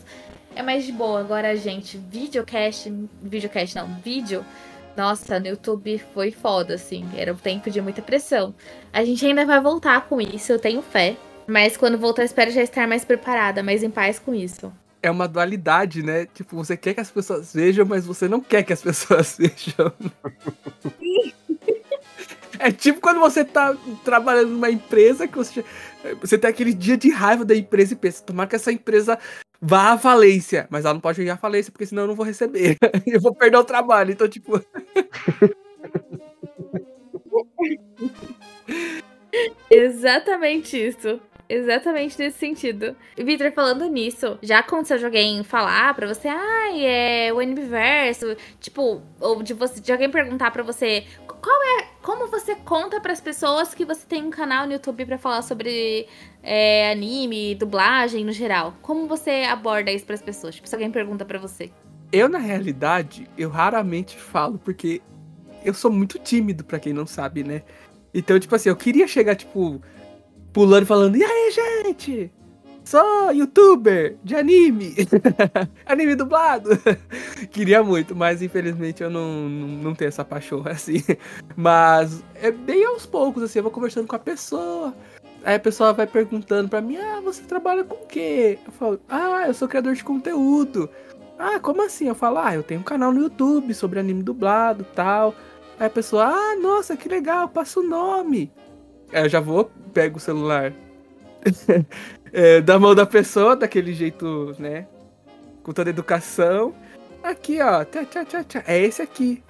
[0.54, 1.20] é mais de boa.
[1.20, 2.92] Agora, gente, videocast,
[3.22, 4.44] videocast não, vídeo,
[4.96, 7.08] nossa, no YouTube foi foda, assim.
[7.16, 8.54] Era um tempo de muita pressão.
[8.92, 11.16] A gente ainda vai voltar com isso, eu tenho fé.
[11.46, 14.72] Mas quando voltar, espero já estar mais preparada, mais em paz com isso.
[15.02, 16.26] É uma dualidade, né?
[16.26, 19.92] Tipo, você quer que as pessoas vejam, mas você não quer que as pessoas vejam.
[22.62, 25.64] É tipo quando você tá trabalhando numa empresa que você,
[26.20, 29.18] você tem aquele dia de raiva da empresa e pensa, tomara que essa empresa
[29.60, 30.68] vá à falência.
[30.70, 32.76] Mas ela não pode ir à falência, porque senão eu não vou receber.
[33.04, 34.12] eu vou perder o trabalho.
[34.12, 34.60] Então, tipo.
[39.68, 41.20] Exatamente isso.
[41.48, 42.96] Exatamente nesse sentido.
[43.16, 49.02] Vitor, falando nisso, já aconteceu de alguém falar pra você, ah, é o universo, tipo,
[49.20, 53.20] ou de você, de alguém perguntar pra você, qual é, como você conta para as
[53.20, 56.06] pessoas que você tem um canal no YouTube para falar sobre
[56.42, 58.74] é, anime, dublagem no geral?
[58.82, 60.56] Como você aborda isso para as pessoas?
[60.56, 61.70] Tipo, se alguém pergunta para você.
[62.10, 65.00] Eu na realidade, eu raramente falo porque
[65.64, 67.62] eu sou muito tímido para quem não sabe, né?
[68.12, 69.80] Então, tipo assim, eu queria chegar tipo
[70.52, 72.30] pulando falando: E aí, gente?
[72.84, 74.94] Sou youtuber de anime.
[75.86, 76.70] anime dublado.
[77.50, 81.02] Queria muito, mas infelizmente eu não, não, não, tenho essa paixão assim.
[81.56, 84.94] Mas é bem aos poucos, assim, eu vou conversando com a pessoa.
[85.44, 88.58] Aí a pessoa vai perguntando pra mim: Ah, você trabalha com o quê?
[88.66, 90.90] Eu falo: Ah, eu sou criador de conteúdo.
[91.38, 92.08] Ah, como assim?
[92.08, 95.34] Eu falo: Ah, eu tenho um canal no YouTube sobre anime dublado tal.
[95.78, 98.52] Aí a pessoa: Ah, nossa, que legal, passa o nome.
[99.12, 100.72] Aí eu já vou, pego o celular
[102.32, 104.86] é, da mão da pessoa, daquele jeito, né?
[105.62, 106.74] Com toda educação.
[107.22, 107.84] Aqui, ó.
[107.84, 108.64] Tchá, tchá, tchá, tchá.
[108.66, 109.42] É esse aqui.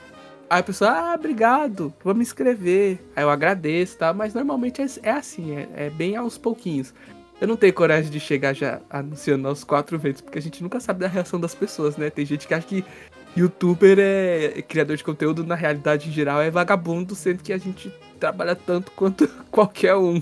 [0.52, 2.98] Aí a pessoa, ah, obrigado, vou me inscrever.
[3.16, 4.12] Aí eu agradeço, tá?
[4.12, 6.92] Mas normalmente é, é assim, é, é, bem aos pouquinhos.
[7.40, 10.78] Eu não tenho coragem de chegar já anunciando aos quatro ventos, porque a gente nunca
[10.78, 12.10] sabe da reação das pessoas, né?
[12.10, 12.84] Tem gente que acha que
[13.34, 17.90] youtuber é criador de conteúdo, na realidade, em geral, é vagabundo, sendo que a gente
[18.20, 20.20] trabalha tanto quanto qualquer um.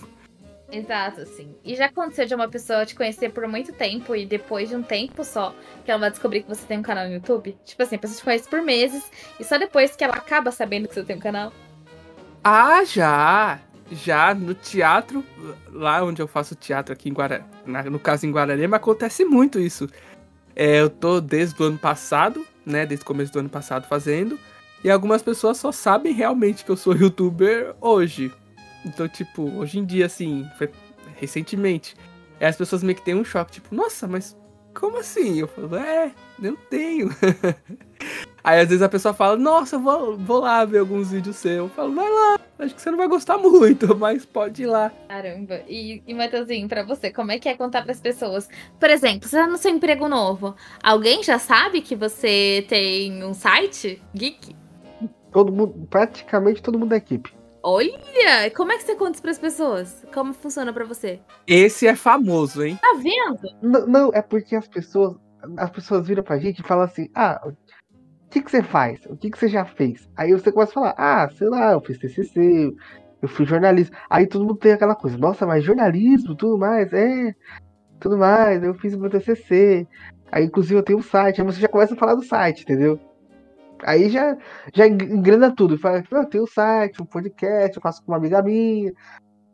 [0.73, 1.55] Exato, assim.
[1.65, 4.83] E já aconteceu de uma pessoa te conhecer por muito tempo e depois de um
[4.83, 5.55] tempo só
[5.85, 7.57] que ela vai descobrir que você tem um canal no YouTube?
[7.65, 10.89] Tipo assim, a pessoa te conhece por meses e só depois que ela acaba sabendo
[10.89, 11.53] que você tem um canal?
[12.45, 13.61] Ah, já!
[13.91, 15.25] Já no teatro,
[15.69, 17.49] lá onde eu faço teatro aqui em Guararema,
[17.91, 19.89] no caso em Guararema, acontece muito isso.
[20.55, 24.39] É, eu tô desde o ano passado, né, desde o começo do ano passado fazendo,
[24.85, 28.33] e algumas pessoas só sabem realmente que eu sou youtuber hoje,
[28.85, 30.49] então, tipo, hoje em dia, assim,
[31.17, 31.95] recentemente,
[32.41, 34.37] as pessoas meio que têm um choque, tipo, nossa, mas
[34.75, 35.41] como assim?
[35.41, 36.13] Eu falo, é,
[36.43, 37.11] eu tenho.
[38.43, 41.57] Aí às vezes a pessoa fala, nossa, eu vou, vou lá ver alguns vídeos seus.
[41.57, 44.91] Eu falo, vai lá, acho que você não vai gostar muito, mas pode ir lá.
[45.09, 48.49] Caramba, e, e Matheusinho, pra você, como é que é contar pras pessoas?
[48.79, 53.35] Por exemplo, você tá no seu emprego novo, alguém já sabe que você tem um
[53.35, 54.57] site geek?
[55.31, 57.40] Todo mundo, praticamente todo mundo da equipe.
[57.63, 58.51] Olha!
[58.57, 60.07] Como é que você conta isso pras pessoas?
[60.13, 61.21] Como funciona para você?
[61.47, 62.79] Esse é famoso, hein?
[62.81, 63.41] Tá vendo?
[63.63, 65.17] Não, não, é porque as pessoas.
[65.57, 67.55] As pessoas viram pra gente e falam assim: ah, o
[68.31, 69.01] que, que você faz?
[69.07, 70.09] O que, que você já fez?
[70.17, 72.73] Aí você começa a falar: ah, sei lá, eu fiz TCC,
[73.23, 73.97] eu fui jornalista.
[74.09, 77.35] Aí todo mundo tem aquela coisa: nossa, mas jornalismo, tudo mais, é,
[77.99, 79.87] tudo mais, eu fiz meu TCC.
[80.33, 81.41] Aí, inclusive, eu tenho um site.
[81.41, 82.99] Aí você já começa a falar do site, entendeu?
[83.85, 84.37] Aí já,
[84.75, 85.79] já engrena tudo.
[85.79, 88.93] Fala, eu tenho um site, um podcast, eu faço com uma amiga minha,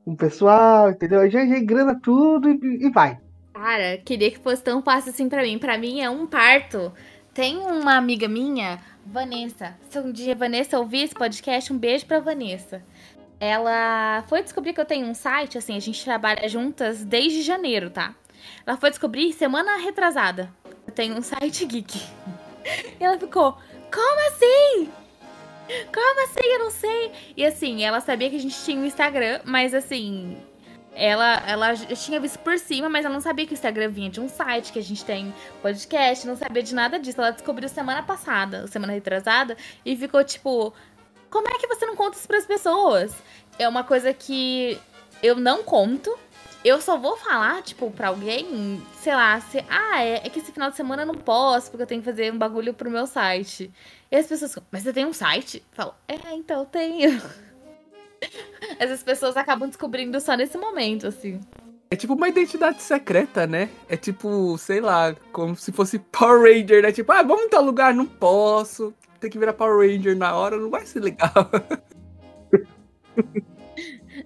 [0.07, 1.21] um pessoal, entendeu?
[1.21, 3.19] Aí já, já engrena tudo e, e vai.
[3.53, 5.59] Cara, queria que fosse tão fácil assim para mim.
[5.59, 6.93] Para mim é um parto.
[7.33, 9.75] Tem uma amiga minha, Vanessa.
[9.91, 12.83] Se um dia Vanessa ouvir esse podcast, um beijo pra Vanessa.
[13.39, 17.91] Ela foi descobrir que eu tenho um site, assim, a gente trabalha juntas desde janeiro,
[17.91, 18.15] tá?
[18.67, 20.51] Ela foi descobrir semana retrasada.
[20.87, 22.01] Eu tenho um site geek.
[22.99, 23.57] E ela ficou,
[23.93, 24.93] como assim?
[25.93, 26.49] Como assim?
[26.49, 27.13] Eu não sei.
[27.37, 30.37] E assim, ela sabia que a gente tinha um Instagram, mas assim.
[30.99, 34.19] Ela, ela tinha visto por cima, mas ela não sabia que o Instagram vinha de
[34.19, 37.21] um site, que a gente tem podcast, não sabia de nada disso.
[37.21, 40.73] Ela descobriu semana passada, semana retrasada, e ficou tipo:
[41.29, 43.15] Como é que você não conta isso pras pessoas?
[43.59, 44.79] É uma coisa que
[45.23, 46.17] eu não conto.
[46.67, 50.51] Eu só vou falar, tipo, pra alguém, sei lá, se, ah, é, é, que esse
[50.51, 53.07] final de semana eu não posso, porque eu tenho que fazer um bagulho pro meu
[53.07, 53.71] site.
[54.11, 55.63] E as pessoas, mas você tem um site?
[55.73, 57.21] Falo, é, então eu tenho.
[58.79, 61.41] Essas pessoas acabam descobrindo só nesse momento, assim.
[61.89, 63.71] É tipo uma identidade secreta, né?
[63.89, 66.91] É tipo, sei lá, como se fosse Power Ranger, né?
[66.91, 68.93] Tipo, ah, vamos em tal lugar, não posso.
[69.21, 71.33] Tem que virar Power Ranger na hora, não vai ser legal.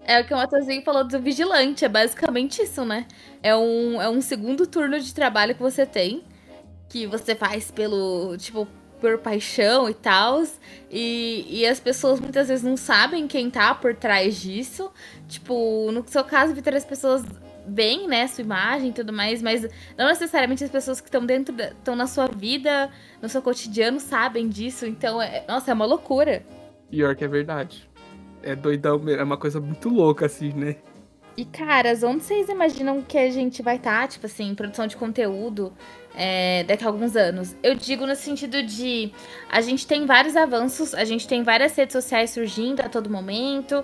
[0.04, 3.06] É o que o Matosinho falou do vigilante, é basicamente isso, né?
[3.42, 6.22] É um, é um segundo turno de trabalho que você tem,
[6.88, 8.68] que você faz pelo, tipo,
[9.00, 10.44] por paixão e tal.
[10.90, 14.92] E, e as pessoas muitas vezes não sabem quem tá por trás disso.
[15.26, 17.24] Tipo, no seu caso, Vitor, as pessoas
[17.66, 19.62] veem, né, sua imagem e tudo mais, mas
[19.96, 24.48] não necessariamente as pessoas que estão dentro, estão na sua vida, no seu cotidiano, sabem
[24.48, 24.86] disso.
[24.86, 26.42] Então, é, nossa, é uma loucura.
[26.90, 27.88] Pior que é verdade.
[28.42, 30.76] É doidão, é uma coisa muito louca, assim, né?
[31.36, 34.96] E, caras, onde vocês imaginam que a gente vai estar, tá, tipo assim, produção de
[34.96, 35.72] conteúdo
[36.14, 37.56] é, daqui a alguns anos?
[37.62, 39.10] Eu digo no sentido de
[39.50, 43.82] a gente tem vários avanços, a gente tem várias redes sociais surgindo a todo momento.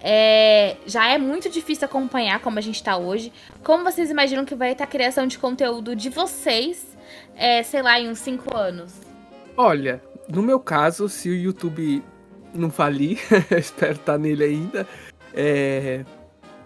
[0.00, 3.32] É, já é muito difícil acompanhar como a gente tá hoje.
[3.64, 6.86] Como vocês imaginam que vai estar a criação de conteúdo de vocês,
[7.36, 8.92] é, sei lá, em uns 5 anos?
[9.56, 12.02] Olha, no meu caso, se o YouTube
[12.54, 13.18] não falir,
[13.56, 14.86] espero estar tá nele ainda,
[15.34, 16.04] é,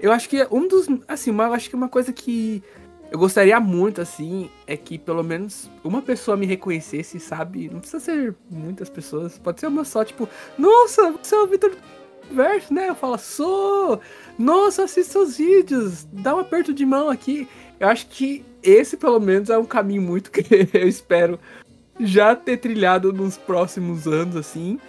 [0.01, 0.87] eu acho que um dos.
[1.07, 2.63] Assim, uma, eu acho que uma coisa que
[3.11, 7.69] eu gostaria muito, assim, é que pelo menos uma pessoa me reconhecesse, sabe?
[7.71, 11.77] Não precisa ser muitas pessoas, pode ser uma só, tipo, nossa, você é o Vitor
[12.33, 12.89] verso, né?
[12.89, 14.01] Eu falo, sou!
[14.39, 17.47] Nossa, assista seus vídeos, dá um aperto de mão aqui.
[17.79, 20.43] Eu acho que esse, pelo menos, é um caminho muito que
[20.73, 21.39] eu espero
[22.01, 24.81] já ter trilhado nos próximos anos, assim.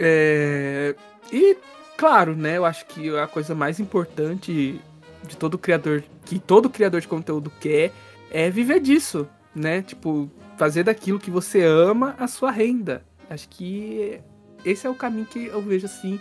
[0.00, 0.94] É...
[1.30, 1.56] E,
[1.96, 2.56] claro, né?
[2.56, 4.80] Eu acho que a coisa mais importante
[5.28, 7.92] de todo criador, que todo criador de conteúdo quer,
[8.30, 9.82] é viver disso, né?
[9.82, 13.04] Tipo, fazer daquilo que você ama a sua renda.
[13.28, 14.20] Acho que
[14.64, 16.20] esse é o caminho que eu vejo assim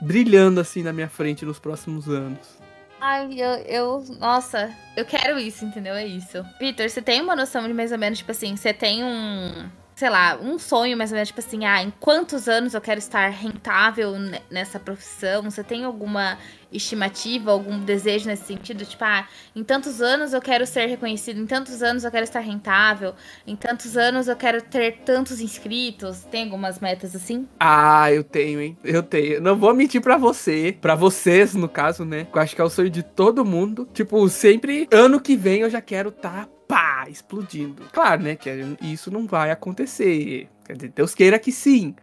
[0.00, 2.58] brilhando assim na minha frente nos próximos anos.
[3.00, 4.04] Ai, eu, eu.
[4.18, 5.94] Nossa, eu quero isso, entendeu?
[5.94, 6.44] É isso.
[6.58, 10.10] Peter, você tem uma noção de mais ou menos, tipo assim, você tem um sei
[10.10, 13.28] lá, um sonho mais ou menos, tipo assim, ah, em quantos anos eu quero estar
[13.30, 14.12] rentável
[14.50, 15.42] nessa profissão?
[15.44, 16.36] Você tem alguma
[16.70, 18.84] estimativa, algum desejo nesse sentido?
[18.84, 22.40] Tipo, ah, em tantos anos eu quero ser reconhecido, em tantos anos eu quero estar
[22.40, 23.14] rentável,
[23.46, 26.24] em tantos anos eu quero ter tantos inscritos.
[26.30, 27.48] Tem algumas metas assim?
[27.58, 28.76] Ah, eu tenho, hein?
[28.84, 29.40] Eu tenho.
[29.40, 32.26] Não vou mentir para você, para vocês, no caso, né?
[32.34, 33.88] Eu acho que é o sonho de todo mundo.
[33.94, 37.84] Tipo, sempre ano que vem eu já quero estar tá pá, explodindo.
[37.92, 38.50] Claro, né, que
[38.80, 40.48] isso não vai acontecer.
[40.64, 41.94] Quer dizer, Deus queira que sim.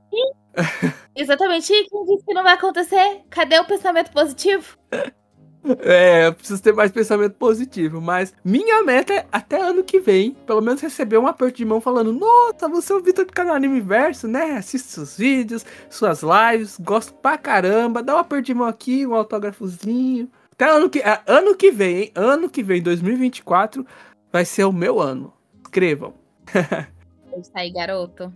[1.16, 1.74] Exatamente.
[1.74, 3.22] E quem disse que não vai acontecer?
[3.30, 4.78] Cadê o pensamento positivo?
[5.80, 10.32] É, eu preciso ter mais pensamento positivo, mas minha meta é até ano que vem,
[10.46, 13.56] pelo menos receber um aperto de mão falando: Nossa, você é o Vitor do canal
[13.56, 14.58] Anime Verso, né?
[14.58, 19.16] Assiste seus vídeos, suas lives, gosto pra caramba, dá um aperto de mão aqui, um
[19.16, 20.30] autógrafozinho.
[20.52, 22.12] Até ano que, é, ano que vem, hein?
[22.14, 23.86] Ano que vem, 2024,
[24.34, 25.32] vai ser o meu ano.
[25.64, 26.16] Escrevam.
[26.54, 28.34] É isso aí, garoto.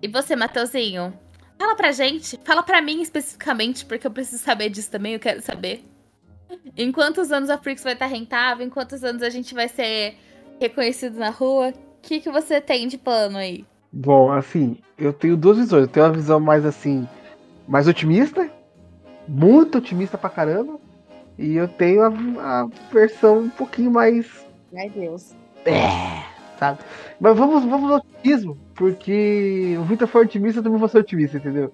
[0.00, 1.12] E você, Mateuzinho?
[1.58, 5.42] Fala pra gente, fala pra mim especificamente, porque eu preciso saber disso também, eu quero
[5.42, 5.84] saber.
[6.76, 8.64] Em quantos anos a Freaks vai estar rentável?
[8.64, 10.16] Em quantos anos a gente vai ser
[10.60, 11.70] reconhecido na rua?
[11.70, 13.64] O que, que você tem de plano aí?
[13.92, 15.82] Bom, assim, eu tenho duas visões.
[15.82, 17.08] Eu tenho uma visão mais assim,
[17.66, 18.50] mais otimista,
[19.26, 20.78] muito otimista pra caramba.
[21.38, 22.08] E eu tenho a,
[22.40, 24.43] a versão um pouquinho mais
[24.76, 25.34] Ai, Deus.
[25.64, 25.88] É,
[26.58, 26.80] sabe?
[27.20, 31.36] Mas vamos, vamos ao otimismo, porque o Vitor foi otimista, eu também vou ser otimista,
[31.36, 31.72] entendeu?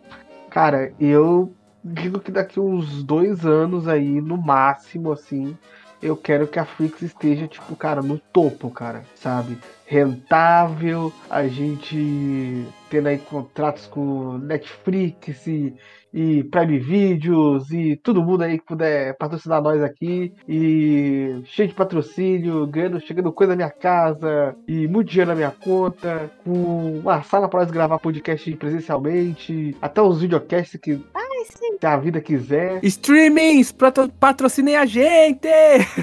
[0.51, 5.57] Cara, eu digo que daqui uns dois anos aí, no máximo, assim,
[6.03, 9.59] eu quero que a Flix esteja, tipo, cara, no topo, cara, sabe?
[9.91, 15.75] Rentável, a gente tendo aí contratos com Netflix e
[16.13, 20.33] e Prime Videos e todo mundo aí que puder patrocinar nós aqui.
[20.49, 25.51] E cheio de patrocínio, ganhando, chegando coisa na minha casa e muito dinheiro na minha
[25.51, 31.01] conta, com uma sala para nós gravar podcast presencialmente, até os videocasts que.
[31.43, 31.79] Sim.
[31.83, 32.85] a vida quiser.
[32.85, 33.75] Streamings,
[34.21, 35.49] patrocinem a gente!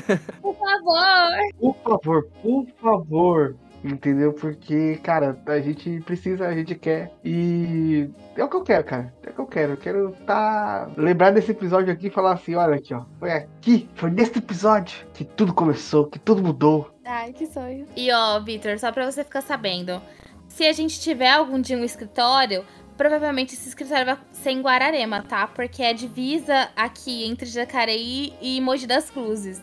[0.41, 1.37] Por favor!
[1.59, 3.55] Por favor, por favor.
[3.83, 4.33] Entendeu?
[4.33, 7.11] Porque, cara, a gente precisa, a gente quer.
[7.23, 9.13] E é o que eu quero, cara.
[9.23, 9.73] É o que eu quero.
[9.73, 10.89] Eu quero tá.
[10.97, 13.03] Lembrar desse episódio aqui e falar assim: olha aqui, ó.
[13.19, 16.91] Foi aqui, foi nesse episódio que tudo começou, que tudo mudou.
[17.05, 17.85] Ai, que sonho.
[17.95, 20.01] E ó, Victor, só pra você ficar sabendo.
[20.47, 22.65] Se a gente tiver algum dia um escritório,
[22.97, 25.47] provavelmente esse escritório vai ser em Guararema, tá?
[25.47, 29.61] Porque é divisa aqui entre Jacareí e Mogi das Cruzes.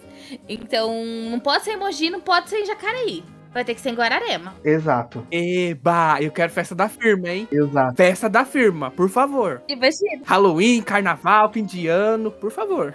[0.48, 0.94] Então,
[1.30, 3.24] não pode ser em Mogi, não pode ser em Jacareí.
[3.54, 4.52] Vai ter que ser em Guararema.
[4.64, 5.24] Exato.
[5.30, 7.46] Eba, eu quero festa da firma, hein?
[7.52, 7.94] Exato.
[7.94, 9.62] Festa da firma, por favor.
[9.68, 10.24] Divertido.
[10.24, 12.92] Halloween, carnaval, fim de ano, por favor.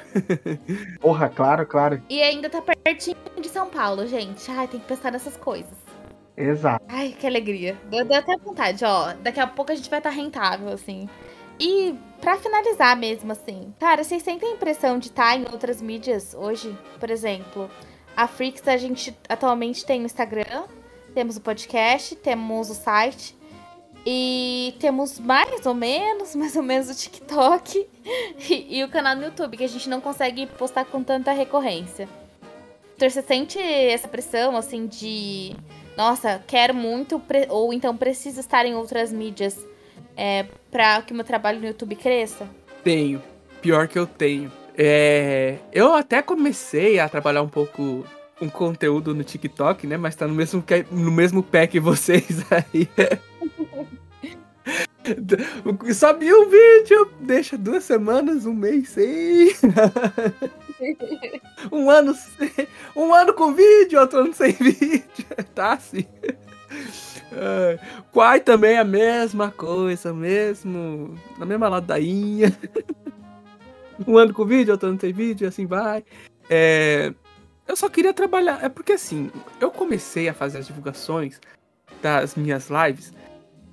[0.99, 2.03] Porra, claro, claro.
[2.09, 4.51] E ainda tá pertinho de São Paulo, gente.
[4.51, 5.77] Ai, tem que pensar nessas coisas.
[6.35, 6.83] Exato.
[6.89, 7.77] Ai, que alegria.
[7.89, 9.13] Deu, deu até vontade, ó.
[9.13, 11.07] Daqui a pouco a gente vai estar tá rentável, assim.
[11.57, 15.81] E para finalizar mesmo, assim, cara, vocês sentem a impressão de estar tá em outras
[15.81, 16.77] mídias hoje?
[16.99, 17.69] Por exemplo,
[18.15, 20.63] a Freaks, a gente atualmente tem o Instagram,
[21.13, 23.35] temos o podcast, temos o site
[24.05, 27.87] e temos mais ou menos, mais ou menos o TikTok
[28.49, 32.07] e, e o canal no YouTube, que a gente não consegue postar com tanta recorrência.
[32.95, 35.55] Então você sente essa pressão, assim, de
[35.95, 39.57] nossa, quero muito, ou então preciso estar em outras mídias
[40.15, 42.47] é, para que o meu trabalho no YouTube cresça?
[42.83, 43.21] Tenho.
[43.61, 44.51] Pior que eu tenho.
[44.81, 48.05] É, eu até comecei a trabalhar um pouco
[48.41, 49.97] um conteúdo no TikTok, né?
[49.97, 52.87] Mas tá no mesmo, no mesmo pé que vocês aí.
[55.93, 59.53] Sobe um vídeo, deixa duas semanas, um mês sem.
[61.69, 62.65] um ano sem,
[62.95, 65.03] um ano com vídeo, outro ano sem vídeo.
[65.53, 66.05] Tá assim.
[68.13, 71.19] Quai também é a mesma coisa, mesmo.
[71.37, 72.57] Na mesma ladainha
[74.07, 76.03] um ano com vídeo, outro ano sem vídeo, e assim vai.
[76.49, 77.13] É,
[77.67, 78.63] eu só queria trabalhar.
[78.63, 81.39] É porque assim, eu comecei a fazer as divulgações
[82.01, 83.13] das minhas lives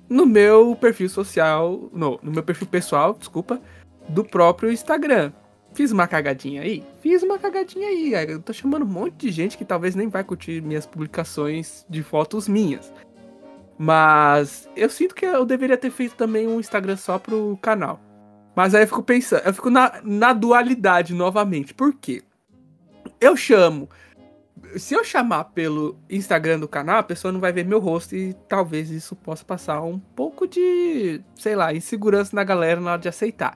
[0.09, 1.89] no meu perfil social.
[1.91, 3.61] No meu perfil pessoal, desculpa,
[4.09, 5.31] do próprio Instagram.
[5.73, 6.83] Fiz uma cagadinha aí?
[7.01, 8.13] Fiz uma cagadinha aí.
[8.27, 12.01] Eu tô chamando um monte de gente que talvez nem vai curtir minhas publicações de
[12.01, 12.91] fotos minhas.
[13.77, 17.99] Mas eu sinto que eu deveria ter feito também um Instagram só pro canal.
[18.57, 21.75] Mas aí eu fico pensando, eu fico na, na dualidade novamente.
[21.75, 22.23] Por quê?
[23.21, 23.87] Eu chamo.
[24.77, 28.33] Se eu chamar pelo Instagram do canal, a pessoa não vai ver meu rosto e
[28.49, 33.07] talvez isso possa passar um pouco de, sei lá, insegurança na galera na hora de
[33.07, 33.55] aceitar.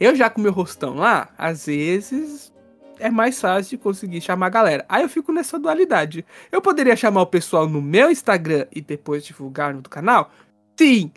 [0.00, 2.50] Eu já com meu rostão lá, às vezes
[2.98, 4.86] é mais fácil de conseguir chamar a galera.
[4.88, 6.24] Aí eu fico nessa dualidade.
[6.50, 10.30] Eu poderia chamar o pessoal no meu Instagram e depois divulgar no do canal?
[10.74, 11.12] Sim.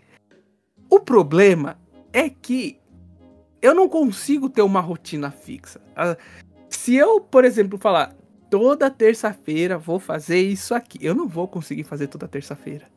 [0.89, 1.79] O problema
[2.11, 2.80] é que
[3.61, 5.79] eu não consigo ter uma rotina fixa.
[5.95, 6.17] Ah,
[6.69, 8.15] se eu, por exemplo, falar
[8.49, 12.87] toda terça-feira vou fazer isso aqui, eu não vou conseguir fazer toda terça-feira.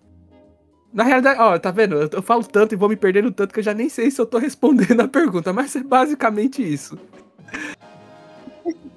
[0.92, 1.96] Na realidade, ó, tá vendo?
[1.96, 4.20] Eu, eu, falo tanto e vou me perdendo tanto que eu já nem sei se
[4.20, 6.98] eu tô respondendo a pergunta, mas é basicamente isso.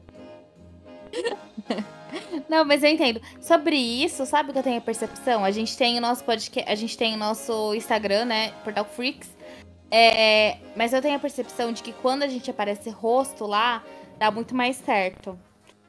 [2.47, 3.21] Não, mas eu entendo.
[3.39, 5.45] Sobre isso, sabe o que eu tenho a percepção?
[5.45, 8.51] A gente tem o nosso podcast, a gente tem o nosso Instagram, né?
[8.63, 9.29] Portal Freaks.
[9.91, 13.83] É, mas eu tenho a percepção de que quando a gente aparece rosto lá,
[14.17, 15.39] dá muito mais certo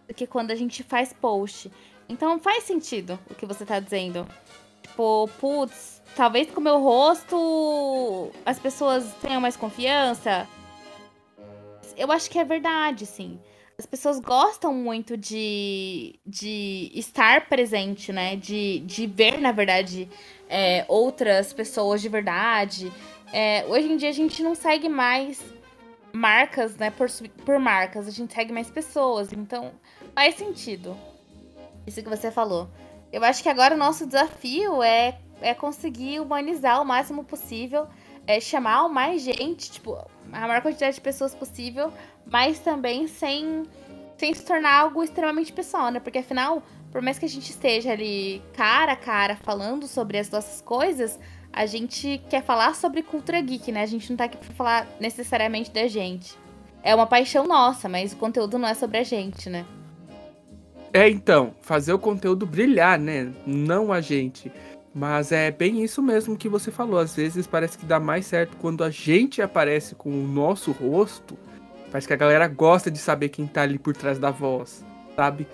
[0.09, 1.71] do que quando a gente faz post.
[2.09, 4.27] Então faz sentido o que você tá dizendo.
[4.83, 10.49] Tipo, putz, talvez com o meu rosto as pessoas tenham mais confiança.
[11.97, 13.39] Eu acho que é verdade, sim.
[13.79, 18.37] As pessoas gostam muito de, de estar presente, né?
[18.37, 20.09] De, de ver, na verdade,
[20.49, 22.93] é, outras pessoas de verdade.
[23.33, 25.43] É, hoje em dia a gente não segue mais
[26.13, 26.91] marcas, né?
[26.91, 27.09] Por,
[27.45, 29.33] por marcas, a gente segue mais pessoas.
[29.33, 29.73] Então
[30.15, 30.97] faz sentido.
[31.87, 32.69] Isso que você falou.
[33.13, 37.89] Eu acho que agora o nosso desafio é, é conseguir humanizar o máximo possível,
[38.27, 39.97] é chamar mais gente, tipo,
[40.33, 41.93] a maior quantidade de pessoas possível,
[42.25, 43.65] mas também sem,
[44.17, 45.99] sem se tornar algo extremamente pessoal, né?
[45.99, 46.63] Porque afinal,
[46.93, 51.19] por mais que a gente esteja ali cara a cara falando sobre as nossas coisas,
[51.53, 53.83] a gente quer falar sobre cultura geek, né?
[53.83, 56.39] A gente não tá aqui pra falar necessariamente da gente.
[56.83, 59.67] É uma paixão nossa, mas o conteúdo não é sobre a gente, né?
[60.93, 63.33] É, então, fazer o conteúdo brilhar, né?
[63.47, 64.51] Não a gente.
[64.95, 66.99] Mas é bem isso mesmo que você falou.
[66.99, 71.39] Às vezes parece que dá mais certo quando a gente aparece com o nosso rosto.
[71.91, 75.47] Parece que a galera gosta de saber quem tá ali por trás da voz, sabe?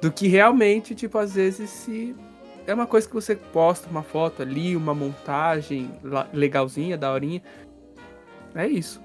[0.00, 2.14] Do que realmente, tipo, às vezes se
[2.66, 5.90] é uma coisa que você posta uma foto ali, uma montagem
[6.32, 7.42] legalzinha, daorinha.
[8.54, 9.00] É isso.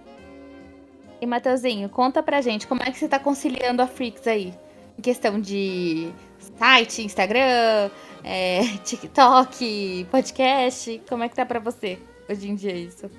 [1.20, 4.54] E Mateuzinho, conta pra gente como é que você tá conciliando a Freaks aí?
[4.98, 6.12] Em questão de
[6.58, 7.90] site, Instagram,
[8.24, 11.02] é, TikTok, podcast.
[11.10, 11.98] Como é que tá pra você
[12.30, 13.10] hoje em dia isso?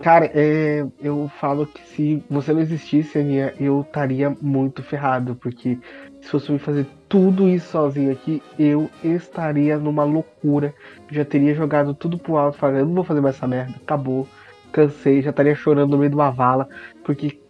[0.00, 5.78] Cara, é, eu falo que se você não existisse, Aninha, eu estaria muito ferrado, porque
[6.22, 10.74] se fosse me fazer tudo isso sozinho aqui, eu estaria numa loucura.
[11.10, 14.28] Já teria jogado tudo pro alto, falando, eu não vou fazer mais essa merda, acabou.
[14.72, 16.68] Cansei, já estaria chorando no meio de uma vala,
[17.04, 17.40] porque,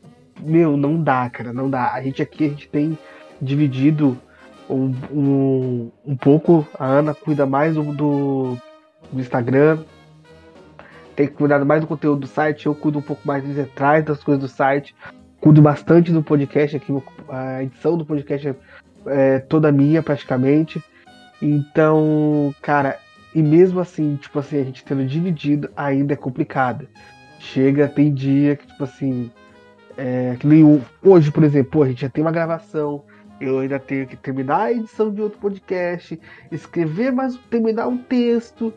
[0.40, 1.92] meu, não dá, cara, não dá.
[1.92, 2.98] A gente aqui, a gente tem
[3.42, 4.16] dividido
[4.68, 8.56] um, um, um pouco, a Ana cuida mais do, do,
[9.12, 9.80] Instagram,
[11.14, 14.22] tem cuidado mais do conteúdo do site, eu cuido um pouco mais de detrás das
[14.22, 14.94] coisas do site,
[15.40, 16.92] cuido bastante do podcast aqui,
[17.28, 18.54] a edição do podcast é,
[19.06, 20.82] é toda minha praticamente.
[21.40, 22.98] Então, cara,
[23.34, 26.86] e mesmo assim, tipo assim, a gente tendo dividido ainda é complicado.
[27.38, 29.30] Chega, tem dia que, tipo assim,
[29.96, 33.02] é, que nem hoje, por exemplo, a gente já tem uma gravação,
[33.40, 36.20] eu ainda tenho que terminar a edição de outro podcast,
[36.52, 38.74] escrever mais, terminar um texto.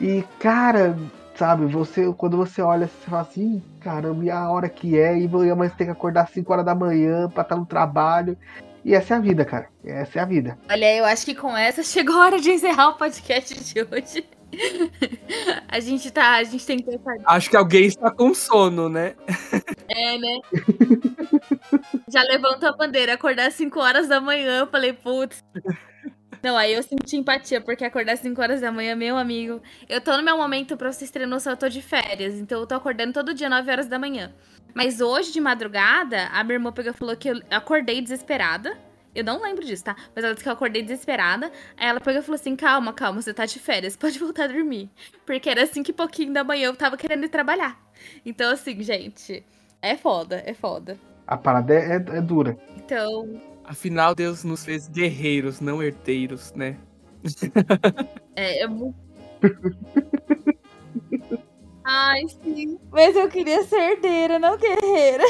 [0.00, 0.96] E, cara,
[1.36, 5.26] sabe, você quando você olha, você fala assim, caramba, e a hora que é, e
[5.26, 8.36] amanhã tem que acordar às 5 horas da manhã pra estar no trabalho.
[8.84, 9.68] E essa é a vida, cara.
[9.84, 10.56] Essa é a vida.
[10.70, 14.24] Olha, eu acho que com essa chegou a hora de encerrar o podcast de hoje.
[15.68, 17.16] a gente tá, a gente tem que pensar.
[17.24, 19.16] Acho que alguém está com sono, né?
[19.88, 20.38] É, né?
[22.08, 25.42] Já levantou a bandeira, acordar às 5 horas da manhã, eu falei, putz.
[26.46, 29.60] Não, aí eu senti empatia, porque acordar às 5 horas da manhã, meu amigo.
[29.88, 32.34] Eu tô no meu momento, pra vocês terem noção, eu tô de férias.
[32.34, 34.32] Então eu tô acordando todo dia 9 horas da manhã.
[34.72, 38.78] Mas hoje, de madrugada, a minha irmã pegou e falou que eu acordei desesperada.
[39.12, 39.96] Eu não lembro disso, tá?
[40.14, 41.50] Mas ela disse que eu acordei desesperada.
[41.76, 44.46] Aí ela pegou e falou assim: calma, calma, você tá de férias, pode voltar a
[44.46, 44.88] dormir.
[45.26, 47.76] Porque era assim que pouquinho da manhã eu tava querendo ir trabalhar.
[48.24, 49.44] Então, assim, gente,
[49.82, 50.96] é foda, é foda.
[51.26, 52.56] A parada é, é, é dura.
[52.76, 56.76] Então, Afinal, Deus nos fez guerreiros, não herdeiros, né?
[58.36, 58.94] é, é muito.
[61.84, 62.78] Ai, sim.
[62.90, 65.24] Mas eu queria ser herdeira, não guerreira.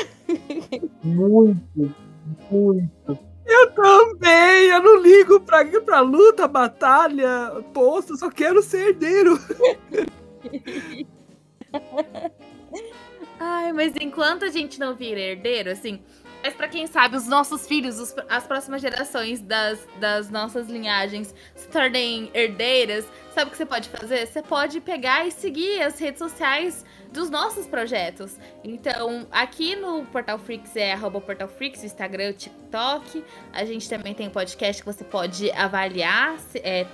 [1.03, 1.95] Muito,
[2.51, 3.19] muito.
[3.47, 9.39] Eu também, eu não ligo pra, pra luta, batalha, posto, só quero ser herdeiro.
[13.39, 16.01] Ai, mas enquanto a gente não vira herdeiro, assim,
[16.43, 21.35] mas para quem sabe, os nossos filhos, os, as próximas gerações das, das nossas linhagens
[21.55, 24.27] se tornem herdeiras, sabe o que você pode fazer?
[24.27, 28.37] Você pode pegar e seguir as redes sociais dos nossos projetos.
[28.63, 33.25] Então, aqui no Portal Freaks é arroba Portal Freaks, Instagram, TikTok.
[33.53, 36.87] A gente também tem um podcast que você pode avaliar, é,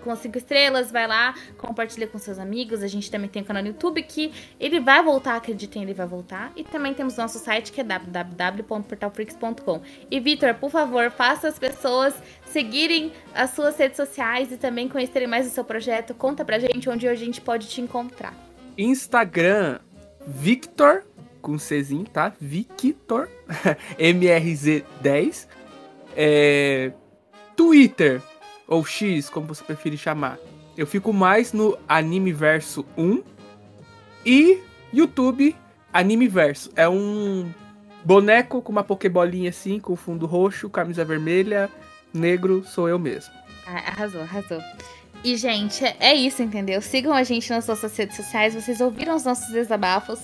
[0.00, 2.82] com cinco estrelas, vai lá, compartilha com seus amigos.
[2.82, 6.06] A gente também tem um canal no YouTube que ele vai voltar, acreditem, ele vai
[6.06, 6.52] voltar.
[6.56, 9.80] E também temos nosso site que é www.portalfreaks.com.
[10.10, 12.14] E Vitor, por favor, faça as pessoas
[12.46, 16.14] seguirem as suas redes sociais e também conhecerem mais o seu projeto.
[16.14, 18.34] Conta pra gente onde a gente pode te encontrar.
[18.76, 19.78] Instagram,
[20.26, 21.04] Victor,
[21.40, 22.32] com Czinho, tá?
[22.40, 23.28] Victor,
[23.98, 25.46] MRZ10.
[26.16, 26.92] É...
[27.56, 28.22] Twitter,
[28.70, 30.38] ou X, como você preferir chamar.
[30.76, 33.22] Eu fico mais no Anime Verso 1
[34.24, 34.62] e
[34.92, 35.54] YouTube
[35.92, 36.70] Anime Verso.
[36.76, 37.52] É um
[38.04, 41.68] boneco com uma pokebolinha assim, com fundo roxo, camisa vermelha,
[42.14, 43.34] negro, sou eu mesmo.
[43.66, 44.60] Ah, arrasou, arrasou.
[45.22, 46.80] E, gente, é isso, entendeu?
[46.80, 48.54] Sigam a gente nas nossas redes sociais.
[48.54, 50.20] Vocês ouviram os nossos desabafos.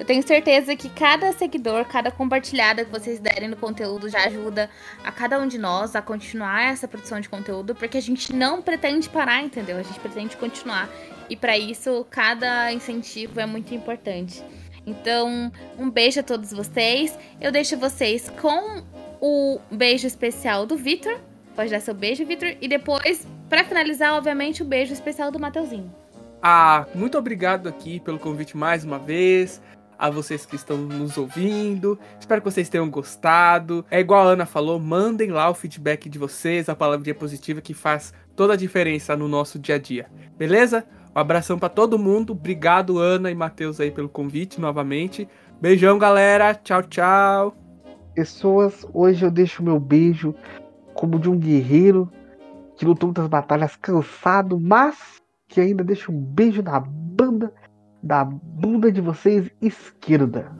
[0.00, 4.70] Eu tenho certeza que cada seguidor, cada compartilhada que vocês derem no conteúdo já ajuda
[5.04, 8.62] a cada um de nós a continuar essa produção de conteúdo, porque a gente não
[8.62, 9.76] pretende parar, entendeu?
[9.76, 10.88] A gente pretende continuar.
[11.28, 14.42] E para isso, cada incentivo é muito importante.
[14.86, 17.14] Então, um beijo a todos vocês.
[17.38, 18.82] Eu deixo vocês com
[19.20, 21.20] o beijo especial do Vitor.
[21.54, 22.56] Pode dar seu beijo, Vitor.
[22.58, 25.94] E depois, para finalizar, obviamente, o beijo especial do Mateuzinho.
[26.42, 29.60] Ah, muito obrigado aqui pelo convite mais uma vez
[30.00, 31.98] a vocês que estão nos ouvindo.
[32.18, 33.84] Espero que vocês tenham gostado.
[33.90, 37.74] É igual a Ana falou, mandem lá o feedback de vocês, a palavrinha positiva que
[37.74, 40.06] faz toda a diferença no nosso dia a dia.
[40.38, 40.86] Beleza?
[41.14, 42.32] Um abração para todo mundo.
[42.32, 45.28] Obrigado, Ana e Matheus aí pelo convite novamente.
[45.60, 46.54] Beijão, galera.
[46.54, 47.54] Tchau, tchau.
[48.14, 50.34] Pessoas, hoje eu deixo meu beijo
[50.94, 52.10] como de um guerreiro
[52.74, 54.96] que lutou muitas batalhas cansado, mas
[55.46, 57.52] que ainda deixa um beijo na banda
[58.02, 60.50] da bunda de vocês esquerda.